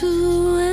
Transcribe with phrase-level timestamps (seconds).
[0.00, 0.63] To.